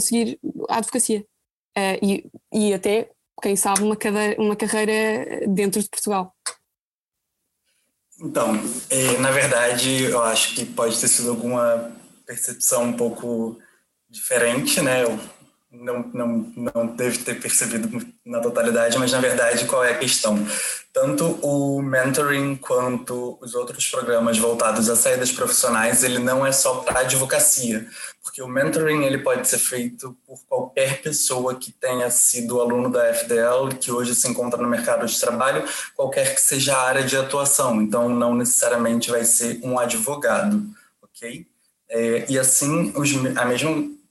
[0.00, 1.24] seguir a advocacia.
[1.76, 3.08] Uh, e, e até
[3.40, 6.34] quem sabe, uma, cadeira, uma carreira dentro de Portugal?
[8.22, 8.54] Então,
[8.88, 11.90] é, na verdade, eu acho que pode ter sido alguma
[12.24, 13.58] percepção um pouco
[14.08, 15.02] diferente, né?
[15.02, 15.18] Eu
[15.72, 17.88] não, não, não devo ter percebido
[18.24, 20.38] na totalidade, mas na verdade, qual é a questão?
[20.92, 26.76] Tanto o mentoring quanto os outros programas voltados a saídas profissionais, ele não é só
[26.80, 27.86] para advocacia,
[28.22, 33.08] porque o mentoring ele pode ser feito por qualquer pessoa que tenha sido aluno da
[33.08, 35.64] FDL, que hoje se encontra no mercado de trabalho,
[35.96, 37.80] qualquer que seja a área de atuação.
[37.80, 40.62] Então, não necessariamente vai ser um advogado,
[41.02, 41.46] ok?
[41.88, 44.01] É, e assim, os, a mesma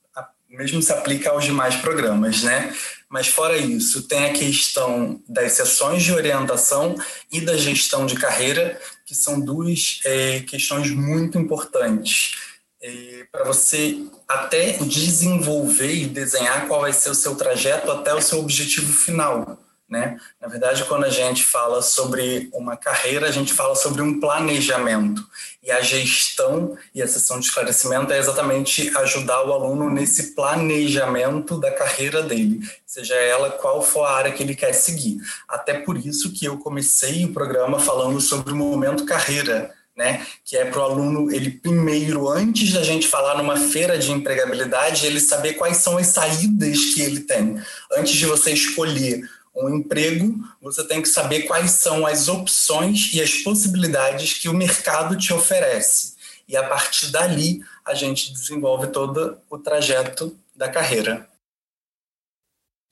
[0.52, 2.76] mesmo se aplica aos demais programas, né?
[3.10, 6.96] Mas fora isso, tem a questão das sessões de orientação
[7.32, 12.36] e da gestão de carreira, que são duas é, questões muito importantes
[12.82, 18.22] é, para você até desenvolver e desenhar qual vai ser o seu trajeto até o
[18.22, 19.58] seu objetivo final.
[19.92, 20.18] Né?
[20.40, 25.22] Na verdade, quando a gente fala sobre uma carreira, a gente fala sobre um planejamento.
[25.62, 31.60] E a gestão e a sessão de esclarecimento é exatamente ajudar o aluno nesse planejamento
[31.60, 35.18] da carreira dele, seja ela qual for a área que ele quer seguir.
[35.46, 40.26] Até por isso que eu comecei o programa falando sobre o momento carreira, né?
[40.46, 45.06] Que é para o aluno, ele primeiro, antes da gente falar numa feira de empregabilidade,
[45.06, 47.62] ele saber quais são as saídas que ele tem.
[47.92, 53.22] Antes de você escolher um emprego, você tem que saber quais são as opções e
[53.22, 56.16] as possibilidades que o mercado te oferece.
[56.48, 61.28] E a partir dali, a gente desenvolve todo o trajeto da carreira.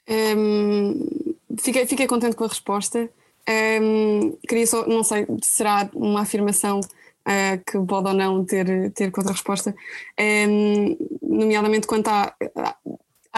[0.07, 3.09] Um, fiquei, fiquei contente com a resposta.
[3.81, 9.11] Um, queria só, não sei, será uma afirmação uh, que pode ou não ter, ter
[9.11, 9.75] contra-resposta,
[10.19, 12.35] um, nomeadamente quanto à,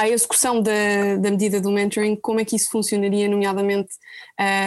[0.02, 3.94] à execução da, da medida do mentoring, como é que isso funcionaria, nomeadamente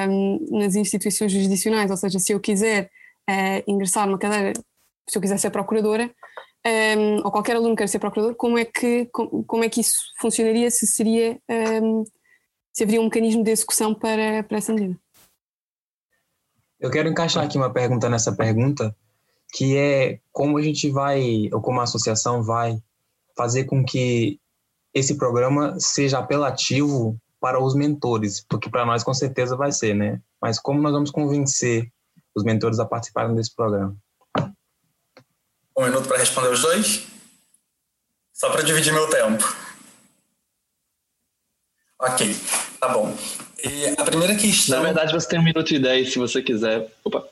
[0.08, 1.90] um, nas instituições jurisdicionais?
[1.90, 2.88] Ou seja, se eu quiser
[3.28, 4.52] uh, ingressar numa cadeira,
[5.08, 6.08] se eu quiser ser procuradora,
[6.64, 9.98] um, ou qualquer aluno quer ser procurador, como é que, como, como é que isso
[10.20, 10.70] funcionaria?
[10.70, 11.38] Se seria.
[11.82, 12.04] Um,
[12.72, 14.98] se haveria um mecanismo de execução para, para essa medida?
[16.80, 18.96] Eu quero encaixar aqui uma pergunta nessa pergunta,
[19.52, 22.82] que é como a gente vai, ou como a associação vai
[23.36, 24.40] fazer com que
[24.94, 30.20] esse programa seja apelativo para os mentores, porque para nós com certeza vai ser, né?
[30.40, 31.90] Mas como nós vamos convencer
[32.34, 33.94] os mentores a participarem desse programa?
[35.76, 37.06] Um minuto para responder os dois?
[38.32, 39.44] Só para dividir meu tempo.
[42.00, 42.36] Ok,
[42.80, 43.16] tá bom.
[43.62, 44.76] E a primeira questão.
[44.76, 46.92] Na verdade, você tem um minuto e dez, se você quiser.
[47.04, 47.28] Opa.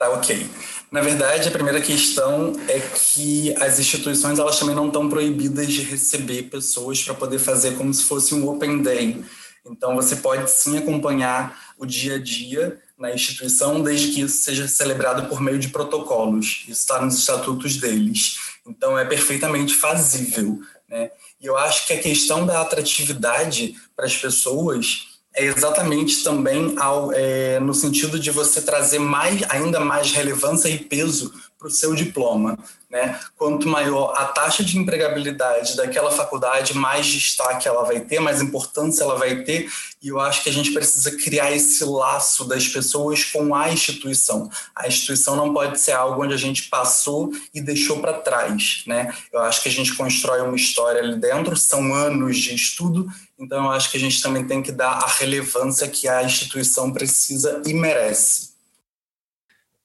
[0.00, 0.48] Tá ok.
[0.90, 5.82] Na verdade, a primeira questão é que as instituições elas também não estão proibidas de
[5.82, 9.22] receber pessoas para poder fazer como se fosse um open day.
[9.62, 14.66] Então, você pode sim acompanhar o dia a dia na instituição, desde que isso seja
[14.66, 16.64] celebrado por meio de protocolos.
[16.66, 18.38] Isso está nos estatutos deles.
[18.66, 20.62] Então, é perfeitamente fazível.
[20.88, 21.10] Né?
[21.38, 27.12] E eu acho que a questão da atratividade para as pessoas é exatamente também ao,
[27.12, 31.94] é, no sentido de você trazer mais, ainda mais relevância e peso para o seu
[31.94, 32.58] diploma.
[32.90, 33.20] Né?
[33.36, 39.04] Quanto maior a taxa de empregabilidade daquela faculdade, mais destaque ela vai ter, mais importância
[39.04, 39.70] ela vai ter,
[40.02, 44.50] e eu acho que a gente precisa criar esse laço das pessoas com a instituição.
[44.74, 48.82] A instituição não pode ser algo onde a gente passou e deixou para trás.
[48.86, 49.14] Né?
[49.32, 53.06] Eu acho que a gente constrói uma história ali dentro, são anos de estudo,
[53.38, 56.92] então eu acho que a gente também tem que dar a relevância que a instituição
[56.92, 58.49] precisa e merece.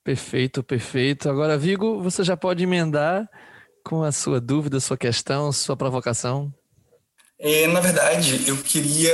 [0.06, 1.28] Perfeito, perfeito.
[1.28, 3.28] Agora, Vigo, você já pode emendar
[3.84, 6.54] com a sua dúvida, sua questão, sua provocação.
[7.40, 9.12] É, na verdade, eu queria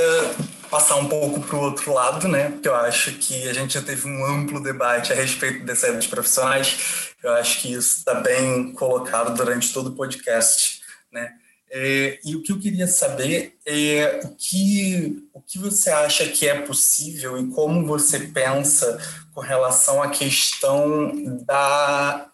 [0.70, 2.50] passar um pouco para o outro lado, né?
[2.50, 6.06] Porque eu acho que a gente já teve um amplo debate a respeito das saídas
[6.06, 7.14] profissionais.
[7.24, 11.32] Eu acho que isso está bem colocado durante todo o podcast, né?
[11.74, 16.46] É, e o que eu queria saber é o que, o que você acha que
[16.46, 18.98] é possível e como você pensa
[19.34, 21.12] com relação à questão
[21.44, 22.28] da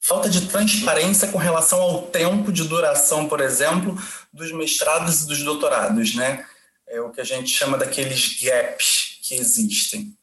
[0.00, 3.96] falta de transparência com relação ao tempo de duração, por exemplo,
[4.32, 6.44] dos mestrados e dos doutorados, né?
[6.86, 10.16] É o que a gente chama daqueles gaps que existem.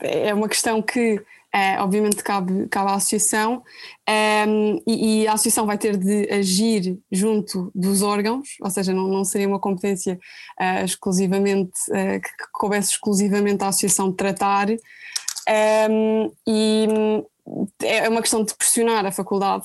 [0.00, 3.62] É uma questão que é, obviamente cabe, cabe à associação.
[4.08, 4.44] É,
[4.86, 9.24] e, e, a associação vai ter de agir junto dos órgãos, ou seja, não, não
[9.24, 10.18] seria uma competência
[10.58, 14.68] é, exclusivamente é, que, que coubesse exclusivamente à associação tratar.
[16.46, 16.88] E
[17.82, 19.64] é uma questão de pressionar a faculdade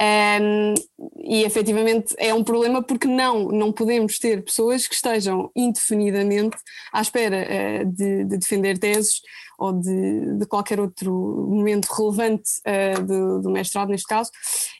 [0.00, 0.74] um,
[1.22, 6.56] e efetivamente é um problema porque não, não podemos ter pessoas que estejam indefinidamente
[6.90, 9.20] à espera uh, de, de, defender teses
[9.58, 11.12] ou de, de, qualquer outro
[11.50, 14.30] momento relevante uh, do, do, mestrado, neste caso,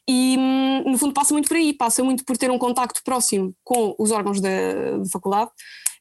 [0.08, 3.54] e um, no fundo passa muito por aí, passa muito por ter um contacto próximo
[3.62, 5.50] com os órgãos da, da faculdade.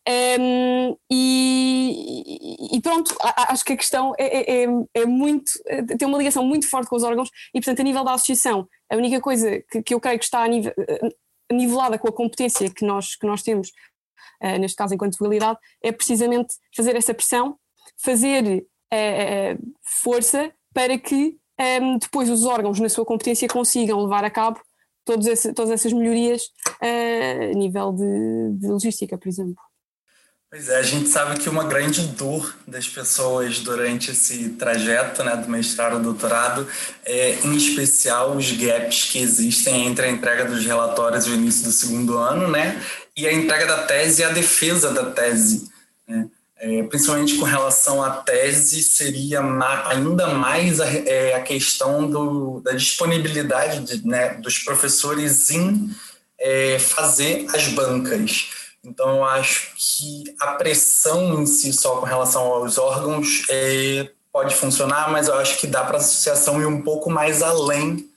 [0.10, 5.52] Um, e, e, pronto, acho que a questão é, é, é, muito,
[6.00, 8.96] tem uma ligação muito forte com os órgãos e, portanto, a nível da associação, a
[8.96, 10.74] única coisa que, que eu creio que está nível,
[11.52, 13.70] nivelada com a competência que nós, que nós temos,
[14.42, 17.56] uh, neste caso enquanto legalidade, é precisamente fazer essa pressão,
[18.04, 21.38] fazer uh, força para que
[21.82, 24.60] um, depois os órgãos, na sua competência, consigam levar a cabo
[25.28, 26.46] esse, todas essas melhorias
[26.82, 29.69] uh, a nível de, de logística, por exemplo.
[30.52, 35.36] Pois é, a gente sabe que uma grande dor das pessoas durante esse trajeto né,
[35.36, 36.68] do mestrado ao doutorado
[37.06, 41.72] é, em especial, os gaps que existem entre a entrega dos relatórios no início do
[41.72, 42.84] segundo ano né,
[43.16, 45.70] e a entrega da tese e a defesa da tese.
[46.08, 46.28] Né?
[46.58, 49.42] É, principalmente com relação à tese, seria
[49.86, 55.96] ainda mais a, é, a questão do, da disponibilidade de, né, dos professores em
[56.40, 58.59] é, fazer as bancas.
[58.84, 64.56] Então, eu acho que a pressão em si, só com relação aos órgãos, é, pode
[64.56, 68.10] funcionar, mas eu acho que dá para a associação ir um pouco mais além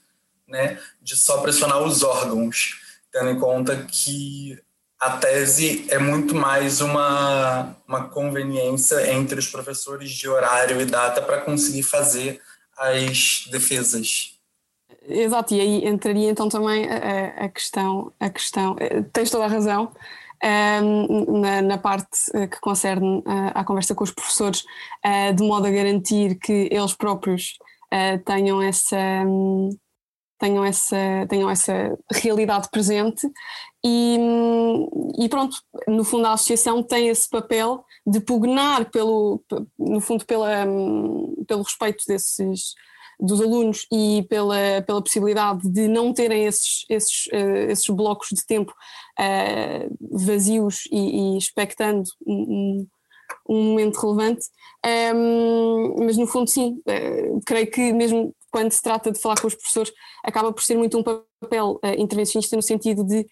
[0.47, 2.79] né, de só pressionar os órgãos,
[3.11, 4.57] tendo em conta que
[4.99, 11.21] a tese é muito mais uma, uma conveniência entre os professores de horário e data
[11.21, 12.39] para conseguir fazer
[12.77, 14.39] as defesas.
[15.05, 19.49] Exato, e aí entraria então também a, a questão, a questão, eh, tens toda a
[19.49, 19.91] razão,
[20.43, 24.63] um, na, na, parte eh, que concerne uh, à conversa com os professores,
[25.05, 27.57] uh, de modo a garantir que eles próprios
[27.93, 28.97] uh, tenham essa.
[29.25, 29.69] Um,
[30.39, 30.97] tenham essa,
[31.29, 33.25] tenham essa realidade presente
[33.85, 34.17] e,
[35.17, 35.55] e, pronto,
[35.87, 39.41] no fundo a associação tem esse papel de pugnar pelo,
[39.79, 40.65] no fundo pela,
[41.47, 42.73] pelo respeito desses,
[43.23, 48.45] dos alunos e pela, pela possibilidade de não terem esses, esses, uh, esses blocos de
[48.45, 48.73] tempo
[49.17, 52.85] uh, vazios e, e expectando um,
[53.47, 54.45] um, momento relevante.
[54.85, 59.39] Um, ehm, mas no fundo, sim, uh, creio que mesmo quando se trata de falar
[59.39, 59.91] com os professores,
[60.23, 63.25] acaba por ser muito um papel intervencionista no sentido de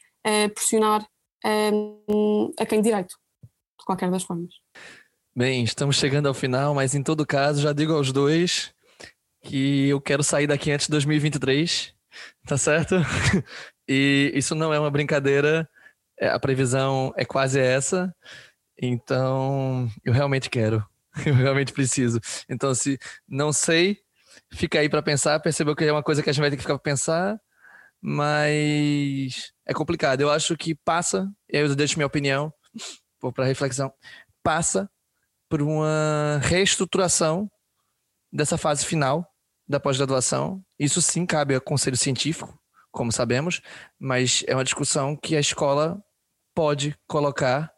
[0.55, 1.05] pressionar
[1.45, 4.51] ehm, a quem direito, de qualquer das formas.
[5.35, 8.73] Bem, estamos chegando ao final, mas em todo caso, já digo aos dois
[9.41, 11.93] que eu quero sair daqui antes de 2023,
[12.45, 12.95] tá certo?
[13.87, 15.69] E isso não é uma brincadeira,
[16.17, 18.15] é, a previsão é quase essa,
[18.81, 20.85] então eu realmente quero,
[21.25, 22.21] eu realmente preciso.
[22.47, 23.97] Então, se não sei,
[24.53, 26.61] fica aí para pensar, percebeu que é uma coisa que a gente vai ter que
[26.61, 27.41] ficar para pensar,
[28.01, 30.21] mas é complicado.
[30.21, 32.53] Eu acho que passa, eu deixo minha opinião
[33.35, 33.91] para reflexão,
[34.41, 34.89] passa
[35.49, 37.51] por uma reestruturação
[38.31, 39.30] dessa fase final
[39.71, 40.63] da pós-graduação.
[40.77, 42.59] Isso sim cabe ao conselho científico,
[42.91, 43.61] como sabemos,
[43.99, 46.03] mas é uma discussão que a escola
[46.53, 47.71] pode colocar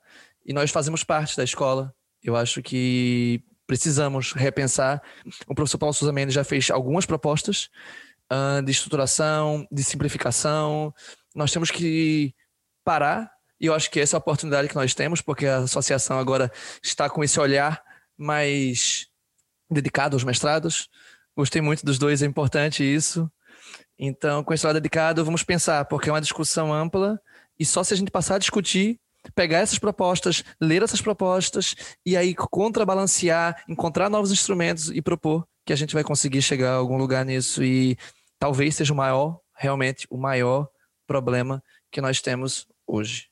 [0.45, 1.93] e nós fazemos parte da escola.
[2.21, 5.01] Eu acho que precisamos repensar.
[5.47, 7.69] O professor Paulo Souza Mendes já fez algumas propostas
[8.32, 10.93] uh, de estruturação, de simplificação.
[11.34, 12.34] Nós temos que
[12.84, 16.19] parar e eu acho que essa é a oportunidade que nós temos, porque a associação
[16.19, 16.52] agora
[16.83, 17.81] está com esse olhar
[18.17, 19.08] mais
[19.71, 20.89] dedicado aos mestrados,
[21.36, 23.29] Gostei muito dos dois, é importante isso.
[23.98, 27.19] Então, com esse lado dedicado, vamos pensar, porque é uma discussão ampla
[27.60, 29.00] e só se a gente passar a discutir,
[29.36, 31.75] pegar essas propostas, ler essas propostas
[32.06, 36.75] e aí contrabalancear, encontrar novos instrumentos e propor que a gente vai conseguir chegar a
[36.75, 37.98] algum lugar nisso e
[38.38, 40.67] talvez seja o maior, realmente o maior
[41.08, 43.29] problema que nós temos hoje.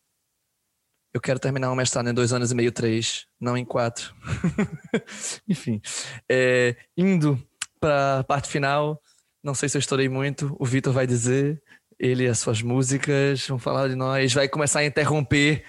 [1.14, 4.16] eu quero terminar o mestrado em dois anos e meio, três, não em quatro.
[5.48, 5.82] Enfim,
[6.30, 7.38] é, indo
[7.82, 9.02] para a parte final,
[9.44, 11.62] não sei se eu estourei muito, o Vitor vai dizer,
[12.00, 15.66] ele e as suas músicas vão falar de nós, vai começar a interromper,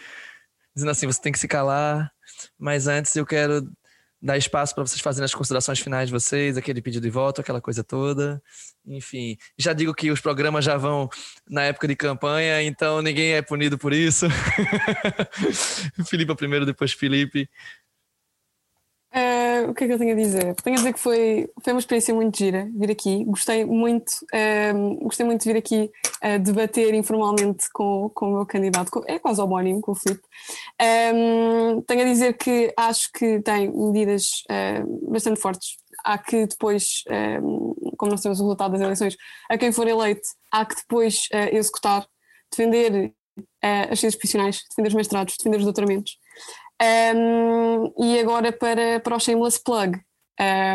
[0.75, 2.13] dizendo assim: você tem que se calar,
[2.59, 3.67] mas antes eu quero
[4.21, 7.61] dar espaço para vocês fazerem as considerações finais de vocês, aquele pedido de voto, aquela
[7.61, 8.41] coisa toda.
[8.87, 11.09] Enfim, já digo que os programas já vão
[11.49, 14.27] na época de campanha, então ninguém é punido por isso.
[16.07, 17.51] Filipe primeiro, depois Felipe.
[19.53, 20.55] Uh, o que é que eu tenho a dizer?
[20.63, 23.25] Tenho a dizer que foi, foi uma experiência muito gira vir aqui.
[23.25, 25.91] Gostei muito, uh, gostei muito de vir aqui
[26.25, 30.23] uh, debater informalmente com, com o meu candidato, com, é quase homónimo, com o Filipe.
[30.81, 34.43] Um, tenho a dizer que acho que tem medidas
[35.09, 35.77] bastante fortes.
[36.05, 37.03] Há que depois,
[37.43, 39.17] um, como nós temos o resultado das eleições,
[39.51, 42.07] a quem for eleito, há que depois executar,
[42.51, 43.13] defender
[43.63, 46.19] as ciências profissionais, defender os mestrados, defender os doutoramentos.
[46.81, 50.01] Um, e agora para, para o Shameless Plug,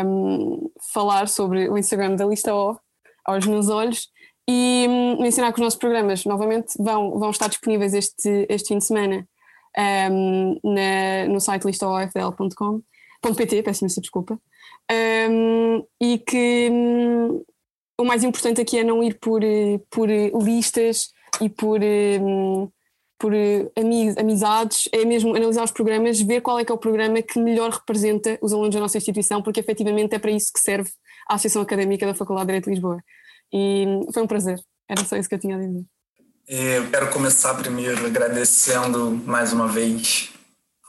[0.06, 2.78] um, falar sobre o Instagram da Lista O,
[3.24, 4.08] aos meus olhos,
[4.48, 8.78] e um, mencionar que os nossos programas, novamente, vão, vão estar disponíveis este, este fim
[8.78, 9.28] de semana
[10.64, 14.40] na, no site listaofl.com.pt, peço imensa desculpa,
[16.00, 17.44] e que hum,
[17.98, 19.42] o mais importante aqui é não ir por,
[19.90, 21.80] por listas e por
[23.18, 23.70] por eh,
[24.16, 27.70] amizades, é mesmo analisar os programas, ver qual é que é o programa que melhor
[27.70, 30.90] representa os alunos da nossa instituição, porque efetivamente é para isso que serve
[31.28, 33.02] a Associação Académica da Faculdade de Direito de Lisboa.
[33.52, 35.84] E foi um prazer, era só isso que eu tinha a dizer.
[36.48, 40.30] É, eu quero começar primeiro agradecendo mais uma vez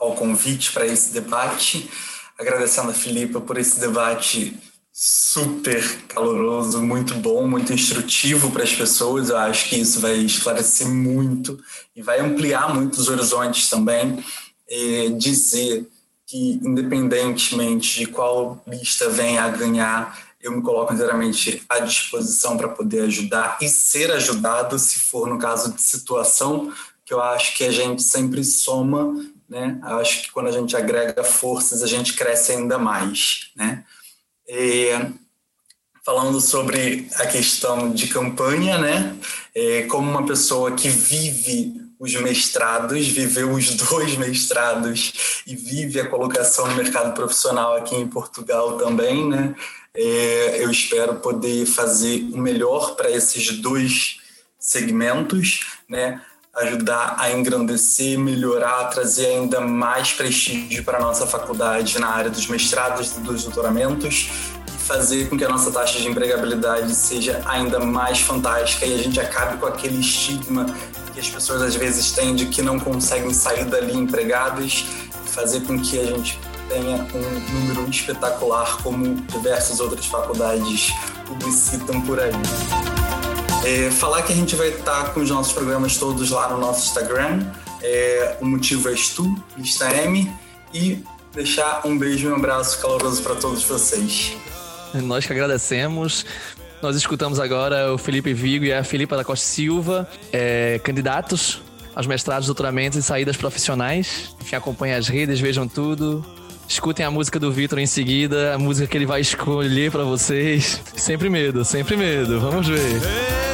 [0.00, 1.90] ao convite para esse debate,
[2.38, 4.56] agradecendo a Filipa por esse debate
[5.02, 9.30] super caloroso, muito bom, muito instrutivo para as pessoas.
[9.30, 11.58] Eu acho que isso vai esclarecer muito
[11.96, 14.22] e vai ampliar muitos horizontes também.
[14.68, 15.88] E dizer
[16.26, 22.68] que, independentemente de qual lista venha a ganhar, eu me coloco inteiramente à disposição para
[22.68, 26.70] poder ajudar e ser ajudado, se for no caso de situação,
[27.06, 29.14] que eu acho que a gente sempre soma,
[29.48, 29.80] né?
[29.82, 33.82] Eu acho que quando a gente agrega forças, a gente cresce ainda mais, né?
[34.52, 35.06] É,
[36.04, 39.16] falando sobre a questão de campanha, né?
[39.54, 46.08] É, como uma pessoa que vive os mestrados, viveu os dois mestrados e vive a
[46.08, 49.54] colocação no mercado profissional aqui em Portugal também, né?
[49.94, 54.18] É, eu espero poder fazer o melhor para esses dois
[54.58, 56.20] segmentos, né?
[56.60, 62.46] Ajudar a engrandecer, melhorar, trazer ainda mais prestígio para a nossa faculdade na área dos
[62.46, 64.30] mestrados e dos doutoramentos
[64.68, 69.02] e fazer com que a nossa taxa de empregabilidade seja ainda mais fantástica e a
[69.02, 70.66] gente acabe com aquele estigma
[71.12, 74.84] que as pessoas às vezes têm de que não conseguem sair dali empregadas
[75.24, 76.38] e fazer com que a gente
[76.68, 80.92] tenha um número espetacular como diversas outras faculdades
[81.26, 82.32] publicitam por aí.
[83.64, 86.86] É, falar que a gente vai estar com os nossos programas todos lá no nosso
[86.88, 87.44] Instagram.
[87.82, 90.30] É, o motivo é tu, lista M.
[90.72, 91.04] E
[91.34, 94.36] deixar um beijo e um abraço caloroso para todos vocês.
[94.94, 96.24] Nós que agradecemos.
[96.82, 101.60] Nós escutamos agora o Felipe Vigo e a Filipa da Costa Silva, é, candidatos
[101.94, 104.34] aos mestrados, doutoramentos e saídas profissionais.
[104.40, 106.24] Enfim, acompanhem as redes, vejam tudo.
[106.66, 110.80] Escutem a música do Vitor em seguida, a música que ele vai escolher para vocês.
[110.96, 112.40] Sempre medo, sempre medo.
[112.40, 113.49] Vamos ver.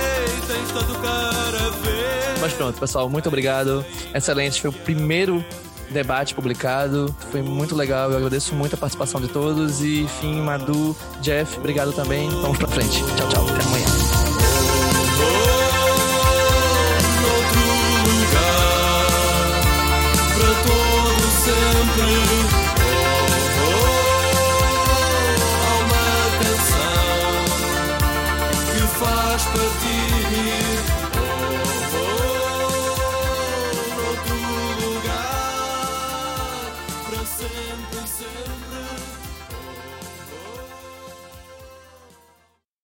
[2.57, 3.85] Pronto, pessoal, muito obrigado.
[4.15, 5.45] Excelente, foi o primeiro
[5.91, 7.15] debate publicado.
[7.31, 8.11] Foi muito legal.
[8.11, 9.81] Eu agradeço muito a participação de todos.
[9.81, 12.29] E, enfim, Madu, Jeff, obrigado também.
[12.29, 13.03] Vamos pra frente.
[13.17, 13.76] Tchau, tchau.